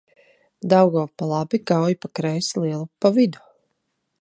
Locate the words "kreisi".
2.15-2.53